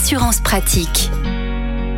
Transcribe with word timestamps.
Assurance 0.00 0.40
pratique. 0.40 1.10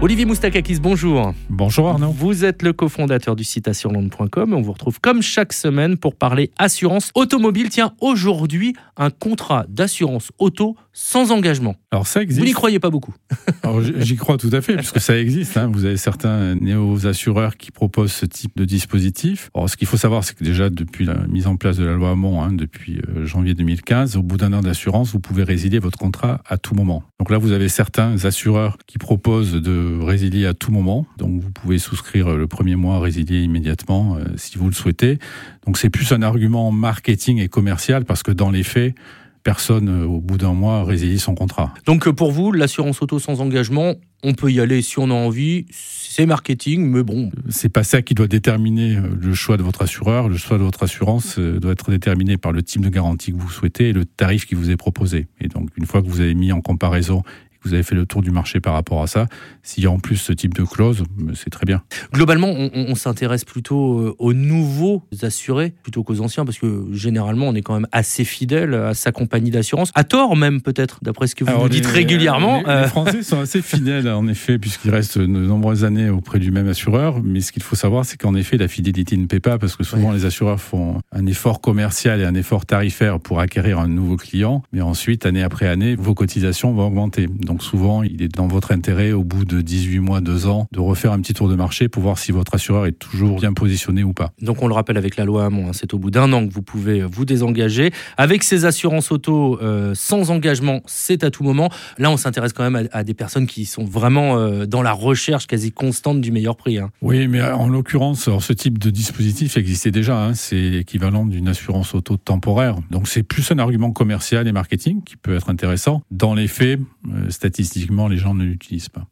Olivier 0.00 0.26
Moustakakis, 0.26 0.80
bonjour. 0.80 1.32
Bonjour 1.48 1.88
Arnaud. 1.88 2.10
Vous 2.10 2.44
êtes 2.44 2.60
le 2.62 2.74
cofondateur 2.74 3.36
du 3.36 3.44
site 3.44 3.68
assureland.com 3.68 4.50
et 4.50 4.54
on 4.54 4.60
vous 4.60 4.72
retrouve 4.72 5.00
comme 5.00 5.22
chaque 5.22 5.54
semaine 5.54 5.96
pour 5.96 6.14
parler 6.14 6.50
assurance 6.58 7.10
automobile. 7.14 7.70
Tiens, 7.70 7.94
aujourd'hui, 8.02 8.74
un 8.98 9.08
contrat 9.08 9.64
d'assurance 9.70 10.30
auto 10.38 10.76
sans 10.92 11.32
engagement. 11.32 11.76
Alors 11.90 12.06
ça 12.06 12.20
existe. 12.20 12.40
Vous 12.40 12.44
n'y 12.46 12.52
croyez 12.52 12.78
pas 12.80 12.90
beaucoup 12.90 13.14
Alors, 13.62 13.80
J'y 13.82 14.16
crois 14.16 14.36
tout 14.36 14.50
à 14.52 14.60
fait, 14.60 14.76
puisque 14.76 15.00
ça 15.00 15.18
existe. 15.18 15.56
hein. 15.56 15.70
Vous 15.72 15.86
avez 15.86 15.96
certains 15.96 16.54
néo-assureurs 16.56 17.56
qui 17.56 17.70
proposent 17.70 18.12
ce 18.12 18.26
type 18.26 18.56
de 18.58 18.66
dispositif. 18.66 19.50
Alors, 19.54 19.70
ce 19.70 19.76
qu'il 19.78 19.86
faut 19.88 19.96
savoir, 19.96 20.22
c'est 20.22 20.36
que 20.36 20.44
déjà 20.44 20.68
depuis 20.68 21.06
la 21.06 21.14
mise 21.28 21.46
en 21.46 21.56
place 21.56 21.78
de 21.78 21.84
la 21.84 21.94
loi 21.94 22.10
Hamon, 22.10 22.42
hein, 22.42 22.52
depuis 22.52 23.00
euh, 23.08 23.24
janvier 23.24 23.54
2015, 23.54 24.16
au 24.18 24.22
bout 24.22 24.36
d'un 24.36 24.52
an 24.52 24.60
d'assurance, 24.60 25.12
vous 25.12 25.20
pouvez 25.20 25.44
résilier 25.44 25.78
votre 25.78 25.96
contrat 25.98 26.42
à 26.46 26.58
tout 26.58 26.74
moment. 26.74 27.02
Donc 27.18 27.30
là, 27.30 27.38
vous 27.38 27.52
avez 27.52 27.70
certains 27.70 28.22
assureurs 28.26 28.76
qui 28.86 28.98
proposent 28.98 29.54
de 29.54 29.93
résilier 30.00 30.46
à 30.46 30.54
tout 30.54 30.72
moment. 30.72 31.06
Donc 31.18 31.40
vous 31.40 31.50
pouvez 31.50 31.78
souscrire 31.78 32.36
le 32.36 32.46
premier 32.46 32.76
mois, 32.76 33.00
résilier 33.00 33.42
immédiatement 33.42 34.16
euh, 34.16 34.24
si 34.36 34.58
vous 34.58 34.66
le 34.66 34.74
souhaitez. 34.74 35.18
Donc 35.66 35.78
c'est 35.78 35.90
plus 35.90 36.12
un 36.12 36.22
argument 36.22 36.70
marketing 36.72 37.38
et 37.38 37.48
commercial, 37.48 38.04
parce 38.04 38.22
que 38.22 38.30
dans 38.30 38.50
les 38.50 38.62
faits, 38.62 38.94
personne, 39.42 39.88
euh, 39.88 40.06
au 40.06 40.20
bout 40.20 40.38
d'un 40.38 40.54
mois, 40.54 40.84
résilie 40.84 41.18
son 41.18 41.34
contrat. 41.34 41.72
Donc 41.86 42.06
euh, 42.08 42.12
pour 42.12 42.32
vous, 42.32 42.52
l'assurance 42.52 43.00
auto 43.02 43.18
sans 43.18 43.40
engagement, 43.40 43.94
on 44.24 44.32
peut 44.32 44.50
y 44.50 44.58
aller 44.58 44.82
si 44.82 44.98
on 44.98 45.10
a 45.10 45.14
envie. 45.14 45.66
C'est 45.70 46.26
marketing, 46.26 46.88
mais 46.88 47.02
bon. 47.02 47.30
C'est 47.50 47.68
pas 47.68 47.84
ça 47.84 48.00
qui 48.00 48.14
doit 48.14 48.26
déterminer 48.26 48.96
euh, 48.96 49.02
le 49.20 49.34
choix 49.34 49.56
de 49.56 49.62
votre 49.62 49.82
assureur. 49.82 50.28
Le 50.28 50.36
choix 50.36 50.58
de 50.58 50.62
votre 50.62 50.82
assurance 50.82 51.38
euh, 51.38 51.60
doit 51.60 51.72
être 51.72 51.90
déterminé 51.90 52.38
par 52.38 52.52
le 52.52 52.62
type 52.62 52.82
de 52.82 52.88
garantie 52.88 53.32
que 53.32 53.36
vous 53.36 53.50
souhaitez 53.50 53.90
et 53.90 53.92
le 53.92 54.06
tarif 54.06 54.46
qui 54.46 54.54
vous 54.54 54.70
est 54.70 54.76
proposé. 54.76 55.26
Et 55.40 55.48
donc, 55.48 55.68
une 55.76 55.84
fois 55.84 56.02
que 56.02 56.08
vous 56.08 56.20
avez 56.20 56.34
mis 56.34 56.52
en 56.52 56.62
comparaison 56.62 57.22
vous 57.64 57.74
avez 57.74 57.82
fait 57.82 57.94
le 57.94 58.06
tour 58.06 58.22
du 58.22 58.30
marché 58.30 58.60
par 58.60 58.74
rapport 58.74 59.02
à 59.02 59.06
ça, 59.06 59.26
s'il 59.62 59.84
y 59.84 59.86
a 59.86 59.90
en 59.90 59.98
plus 59.98 60.16
ce 60.16 60.32
type 60.32 60.54
de 60.54 60.64
clause, 60.64 61.02
c'est 61.34 61.50
très 61.50 61.64
bien. 61.66 61.82
Globalement, 62.12 62.48
on, 62.52 62.94
s'intéresse 62.94 63.44
plutôt 63.44 63.98
euh, 64.00 64.14
aux 64.18 64.32
nouveaux 64.32 65.02
assurés 65.22 65.74
plutôt 65.82 66.02
qu'aux 66.04 66.20
anciens, 66.20 66.44
parce 66.44 66.58
que 66.58 66.86
généralement, 66.92 67.48
on 67.48 67.54
est 67.54 67.62
quand 67.62 67.74
même 67.74 67.86
assez 67.92 68.24
fidèle 68.24 68.74
à 68.74 68.94
sa 68.94 69.12
compagnie 69.12 69.50
d'assurance. 69.50 69.90
À 69.94 70.04
tort 70.04 70.36
même, 70.36 70.60
peut-être, 70.60 70.98
d'après 71.02 71.26
ce 71.26 71.34
que 71.34 71.44
vous 71.44 71.50
Alors, 71.50 71.62
nous 71.64 71.68
dites 71.68 71.84
les- 71.86 71.90
régulièrement. 71.92 72.58
Les, 72.58 72.64
Euh, 72.68 72.82
les 72.82 72.88
Français 72.88 73.22
sont 73.22 73.40
assez 73.40 73.62
fidèles, 73.74 74.08
en 74.08 74.26
effet, 74.28 74.58
puisqu'ils 74.58 74.90
restent 74.90 75.18
de 75.18 75.26
nombreuses 75.26 75.84
années 75.84 76.08
auprès 76.10 76.38
du 76.38 76.50
même 76.50 76.68
assureur. 76.68 77.20
Mais 77.22 77.40
ce 77.40 77.52
qu'il 77.52 77.62
faut 77.62 77.76
savoir, 77.76 78.04
c'est 78.04 78.16
qu'en 78.16 78.34
effet, 78.34 78.56
la 78.56 78.68
fidélité 78.68 79.16
ne 79.16 79.26
paie 79.26 79.40
pas, 79.40 79.58
parce 79.58 79.76
que 79.76 79.84
souvent 79.84 80.12
les 80.12 80.24
assureurs 80.24 80.60
font 80.60 81.00
un 81.12 81.26
effort 81.26 81.60
commercial 81.60 82.20
et 82.20 82.24
un 82.24 82.34
effort 82.34 82.66
tarifaire 82.66 83.20
pour 83.20 83.40
acquérir 83.40 83.78
un 83.78 83.88
nouveau 83.88 84.16
client. 84.16 84.62
Mais 84.72 84.80
ensuite, 84.80 85.26
année 85.26 85.42
après 85.42 85.66
année, 85.66 85.94
vos 85.96 86.14
cotisations 86.14 86.72
vont 86.72 86.86
augmenter. 86.86 87.26
Donc 87.26 87.53
souvent, 87.62 88.02
il 88.02 88.22
est 88.22 88.28
dans 88.34 88.46
votre 88.46 88.72
intérêt, 88.72 89.12
au 89.12 89.24
bout 89.24 89.44
de 89.44 89.60
18 89.60 89.98
mois, 90.00 90.20
2 90.20 90.46
ans, 90.46 90.66
de 90.72 90.80
refaire 90.80 91.12
un 91.12 91.20
petit 91.20 91.34
tour 91.34 91.48
de 91.48 91.54
marché 91.54 91.88
pour 91.88 92.02
voir 92.02 92.18
si 92.18 92.32
votre 92.32 92.54
assureur 92.54 92.86
est 92.86 92.92
toujours 92.92 93.40
bien 93.40 93.52
positionné 93.52 94.02
ou 94.04 94.12
pas. 94.12 94.32
Donc 94.40 94.62
on 94.62 94.68
le 94.68 94.74
rappelle 94.74 94.96
avec 94.96 95.16
la 95.16 95.24
loi 95.24 95.44
Hamon, 95.46 95.68
hein, 95.68 95.72
c'est 95.72 95.94
au 95.94 95.98
bout 95.98 96.10
d'un 96.10 96.32
an 96.32 96.46
que 96.46 96.52
vous 96.52 96.62
pouvez 96.62 97.00
euh, 97.02 97.08
vous 97.10 97.24
désengager. 97.24 97.92
Avec 98.16 98.42
ces 98.42 98.64
assurances 98.64 99.12
auto 99.12 99.58
euh, 99.62 99.92
sans 99.94 100.30
engagement, 100.30 100.80
c'est 100.86 101.24
à 101.24 101.30
tout 101.30 101.44
moment. 101.44 101.70
Là, 101.98 102.10
on 102.10 102.16
s'intéresse 102.16 102.52
quand 102.52 102.68
même 102.68 102.88
à, 102.92 102.98
à 102.98 103.04
des 103.04 103.14
personnes 103.14 103.46
qui 103.46 103.64
sont 103.64 103.84
vraiment 103.84 104.36
euh, 104.38 104.66
dans 104.66 104.82
la 104.82 104.92
recherche 104.92 105.46
quasi 105.46 105.72
constante 105.72 106.20
du 106.20 106.32
meilleur 106.32 106.56
prix. 106.56 106.78
hein. 106.78 106.90
Oui, 107.02 107.28
mais 107.28 107.42
en 107.42 107.68
l'occurrence, 107.68 108.28
ce 108.40 108.52
type 108.52 108.78
de 108.78 108.90
dispositif 108.90 109.56
existait 109.56 109.90
déjà. 109.90 110.18
hein. 110.26 110.34
c'est 110.34 110.70
l'équivalent 110.70 111.26
d'une 111.26 111.48
assurance 111.48 111.94
auto 111.94 112.16
temporaire. 112.16 112.76
Donc 112.90 113.08
c'est 113.08 113.22
plus 113.22 113.50
un 113.50 113.58
argument 113.58 113.90
commercial 113.92 114.46
et 114.48 114.52
marketing 114.52 115.02
qui 115.04 115.16
peut 115.16 115.34
être 115.36 115.50
intéressant. 115.50 116.02
Dans 116.10 116.34
les 116.34 116.48
faits, 116.48 116.80
euh, 117.08 117.26
statistiquement, 117.44 118.08
les 118.08 118.16
gens 118.16 118.34
ne 118.34 118.44
l'utilisent 118.44 118.88
pas. 118.88 119.06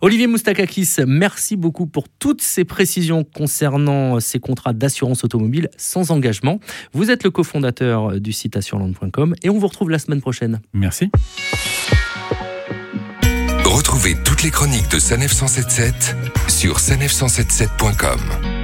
Olivier 0.00 0.26
Moustakakis, 0.26 0.96
merci 1.06 1.56
beaucoup 1.56 1.86
pour 1.86 2.08
toutes 2.08 2.42
ces 2.42 2.64
précisions 2.64 3.24
concernant 3.24 4.20
ces 4.20 4.38
contrats 4.38 4.72
d'assurance 4.72 5.24
automobile 5.24 5.68
sans 5.76 6.10
engagement. 6.10 6.60
Vous 6.92 7.10
êtes 7.10 7.24
le 7.24 7.30
cofondateur 7.30 8.20
du 8.20 8.32
site 8.32 8.56
assureland.com 8.56 9.34
et 9.42 9.50
on 9.50 9.58
vous 9.58 9.66
retrouve 9.66 9.90
la 9.90 9.98
semaine 9.98 10.20
prochaine. 10.20 10.60
Merci. 10.72 11.10
Retrouvez 13.64 14.14
toutes 14.24 14.42
les 14.42 14.50
chroniques 14.50 14.90
de 14.90 14.98
Sanef 14.98 15.32
177 15.32 16.16
sur 16.48 16.78
sanef177.com. 16.78 18.55